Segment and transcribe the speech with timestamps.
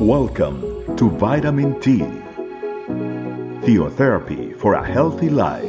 [0.00, 1.98] Welcome to Vitamin T,
[3.66, 5.64] Theotherapy for a Healthy Life.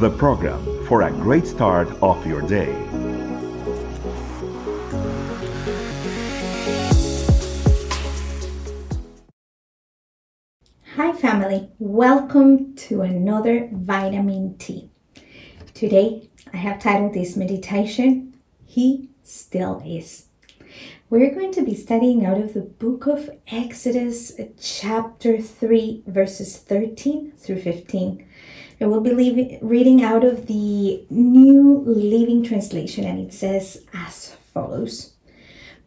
[0.00, 2.74] The program for a great start of your day.
[10.96, 11.70] Hi, family.
[11.78, 14.90] Welcome to another Vitamin T.
[15.72, 18.34] Today, I have titled this meditation,
[18.66, 20.31] He Still Is.
[21.10, 27.32] We're going to be studying out of the book of Exodus, chapter 3, verses 13
[27.36, 28.26] through 15.
[28.80, 34.34] I will be leaving, reading out of the New Living Translation, and it says as
[34.52, 35.12] follows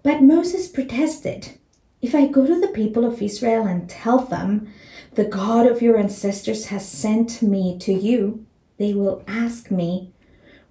[0.03, 1.57] But Moses protested.
[2.01, 4.71] If I go to the people of Israel and tell them,
[5.15, 8.45] The God of your ancestors has sent me to you,
[8.77, 10.11] they will ask me,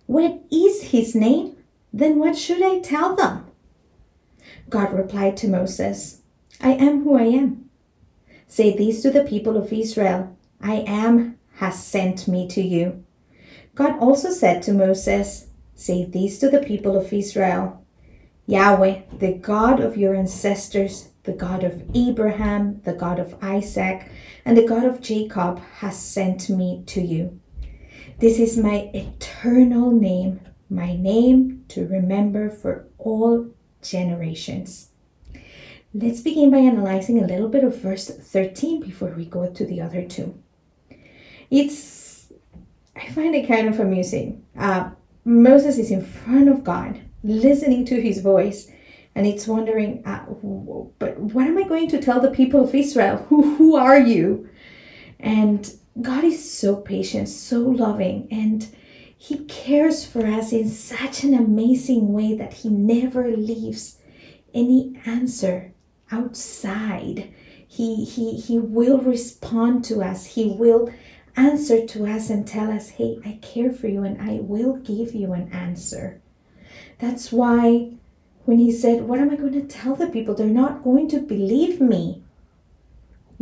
[0.06, 1.56] What is his name?
[1.92, 3.46] Then what should I tell them?
[4.68, 6.22] God replied to Moses,
[6.60, 7.70] I am who I am.
[8.46, 13.04] Say these to the people of Israel I am has sent me to you.
[13.74, 17.84] God also said to Moses, Say these to the people of Israel
[18.46, 24.10] Yahweh, the God of your ancestors, the God of Abraham, the God of Isaac,
[24.44, 27.40] and the God of Jacob, has sent me to you.
[28.18, 33.50] This is my eternal name, my name to remember for all
[33.84, 34.88] generations.
[35.92, 39.80] Let's begin by analyzing a little bit of verse 13 before we go to the
[39.80, 40.36] other two.
[41.50, 42.32] It's,
[42.96, 44.44] I find it kind of amusing.
[44.58, 44.90] Uh,
[45.24, 48.70] Moses is in front of God, listening to his voice,
[49.14, 50.24] and it's wondering, uh,
[50.98, 53.18] but what am I going to tell the people of Israel?
[53.28, 54.48] Who, who are you?
[55.20, 58.66] And God is so patient, so loving, and
[59.24, 63.96] He cares for us in such an amazing way that He never leaves
[64.52, 65.72] any answer
[66.12, 67.32] outside.
[67.66, 70.26] He, he, he will respond to us.
[70.26, 70.92] He will
[71.38, 75.14] answer to us and tell us, hey, I care for you and I will give
[75.14, 76.20] you an answer.
[76.98, 77.94] That's why
[78.44, 80.34] when he said, What am I going to tell the people?
[80.34, 82.22] They're not going to believe me.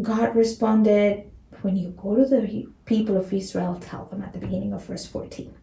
[0.00, 1.28] God responded,
[1.62, 5.06] When you go to the people of Israel, tell them at the beginning of verse
[5.06, 5.54] 14.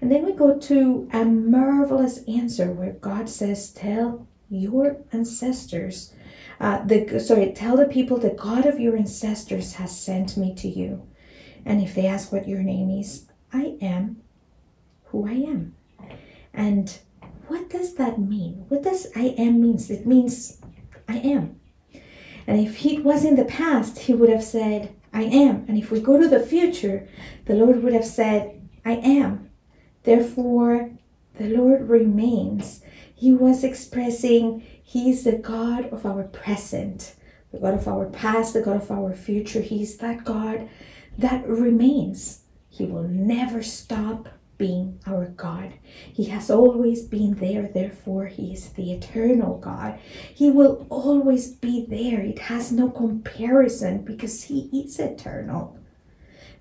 [0.00, 6.14] And then we go to a marvelous answer where God says, Tell your ancestors,
[6.60, 10.68] uh, the sorry, tell the people the God of your ancestors has sent me to
[10.68, 11.06] you.
[11.64, 14.22] And if they ask what your name is, I am
[15.06, 15.74] who I am.
[16.54, 16.98] And
[17.48, 18.64] what does that mean?
[18.68, 19.90] What does I am means?
[19.90, 20.60] It means
[21.08, 21.60] I am.
[22.46, 25.64] And if he was in the past, he would have said, I am.
[25.68, 27.08] And if we go to the future,
[27.46, 29.50] the Lord would have said, I am.
[30.04, 30.90] Therefore,
[31.36, 32.82] the Lord remains.
[33.14, 37.14] He was expressing He is the God of our present,
[37.52, 39.60] the God of our past, the God of our future.
[39.60, 40.68] He is that God
[41.16, 42.42] that remains.
[42.68, 45.74] He will never stop being our God.
[46.12, 49.98] He has always been there, therefore, He is the eternal God.
[50.34, 52.20] He will always be there.
[52.20, 55.78] It has no comparison because He is eternal.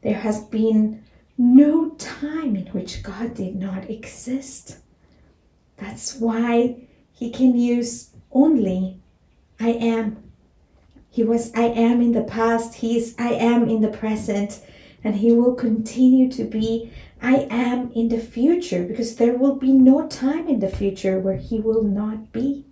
[0.04, 1.04] There has been
[1.38, 4.78] no time in which God did not exist.
[5.78, 9.02] That's why He can use only
[9.60, 10.24] I am.
[11.10, 14.62] He was I am in the past, He is I am in the present,
[15.04, 16.92] and He will continue to be
[17.22, 21.38] I am in the future because there will be no time in the future where
[21.38, 22.66] He will not be.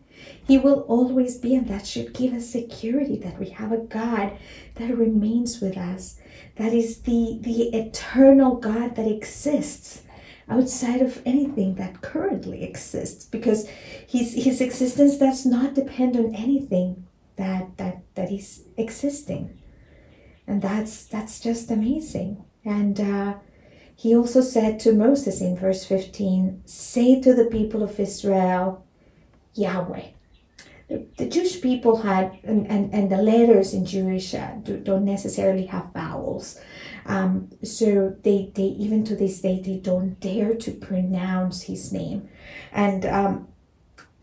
[0.47, 4.37] He will always be, and that should give us security that we have a God
[4.75, 6.19] that remains with us.
[6.57, 10.03] That is the, the eternal God that exists
[10.47, 13.67] outside of anything that currently exists because
[14.07, 19.57] his, his existence does not depend on anything that, that, that is existing.
[20.47, 22.45] And that's, that's just amazing.
[22.63, 23.35] And uh,
[23.95, 28.85] he also said to Moses in verse 15, Say to the people of Israel,
[29.53, 30.07] Yahweh.
[30.87, 35.05] The, the Jewish people had, and, and, and the letters in Jewish uh, do, don't
[35.05, 36.59] necessarily have vowels.
[37.07, 42.29] Um, so they, they, even to this day, they don't dare to pronounce his name.
[42.71, 43.47] And um,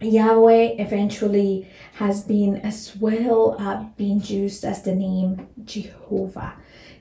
[0.05, 6.55] Yahweh eventually has been as well uh, being used as the name Jehovah.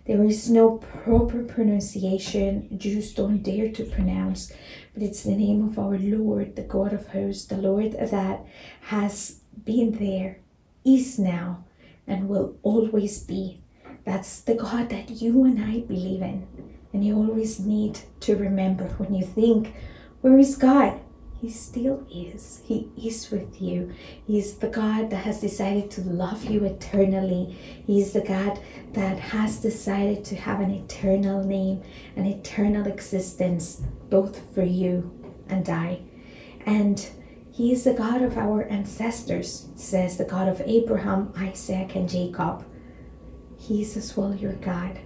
[0.06, 2.77] There is no proper pronunciation.
[2.77, 4.51] Jews don't dare to pronounce,
[4.94, 8.45] but it's the name of our Lord, the God of hosts, the Lord that
[8.81, 10.39] has been there,
[10.83, 11.63] is now,
[12.07, 13.62] and will always be.
[14.03, 16.48] That's the God that you and I believe in.
[16.92, 19.75] And you always need to remember when you think,
[20.21, 21.00] Where is God?
[21.42, 22.62] He still is.
[22.66, 23.96] He is with you.
[24.28, 27.58] He's the God that has decided to love you eternally.
[27.88, 28.60] He's the God
[28.94, 31.82] that has decided to have an eternal name,
[32.16, 35.12] an eternal existence, both for you
[35.50, 36.02] and I.
[36.68, 37.04] And
[37.52, 42.64] He is the God of our ancestors, says the God of Abraham, Isaac, and Jacob.
[43.58, 45.00] He is as well your God.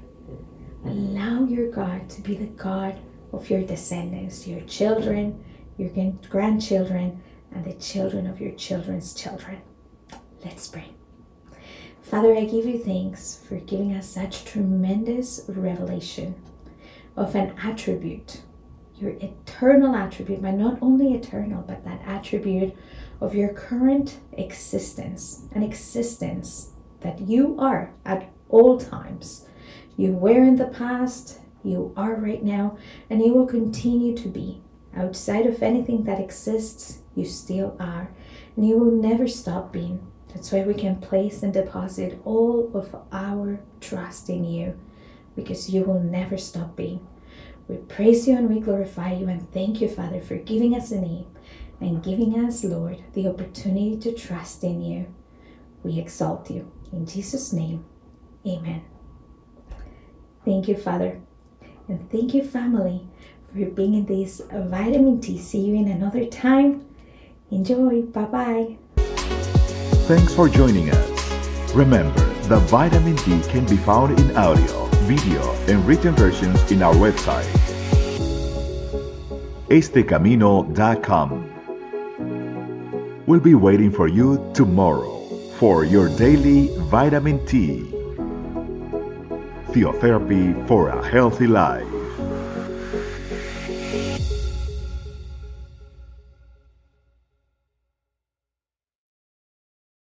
[0.84, 3.00] Allow your God to be the God
[3.31, 5.42] of your descendants, your children,
[5.77, 5.89] your
[6.30, 9.62] grandchildren, and the children of your children's children.
[10.44, 10.92] Let's pray.
[12.01, 16.36] Father, I give you thanks for giving us such tremendous revelation
[17.16, 18.42] of an attribute,
[18.95, 22.75] your eternal attribute, but not only eternal, but that attribute
[23.21, 26.71] of your current existence, an existence
[27.01, 29.48] that you are at all times.
[29.98, 32.78] You were in the past, you are right now,
[33.10, 34.62] and you will continue to be.
[34.95, 38.12] Outside of anything that exists, you still are,
[38.56, 40.06] and you will never stop being.
[40.33, 44.80] That's why we can place and deposit all of our trust in you,
[45.36, 47.06] because you will never stop being.
[47.68, 51.01] We praise you and we glorify you and thank you, Father, for giving us a
[51.01, 51.25] name
[51.80, 55.13] and giving us, Lord, the opportunity to trust in you.
[55.83, 56.71] We exalt you.
[56.92, 57.86] In Jesus' name,
[58.45, 58.83] amen.
[60.44, 61.21] Thank you, Father.
[61.88, 63.07] And thank you, family,
[63.56, 65.38] for being in this vitamin T.
[65.38, 66.86] See you in another time.
[67.52, 68.02] Enjoy.
[68.02, 68.78] Bye bye.
[70.07, 71.74] Thanks for joining us.
[71.74, 72.19] Remember,
[72.50, 77.50] the vitamin T can be found in audio, video, and written versions in our website,
[79.69, 81.52] estecamino.com.
[83.25, 85.25] We'll be waiting for you tomorrow
[85.57, 87.92] for your daily vitamin T.
[89.72, 92.05] Theotherapy for a healthy life.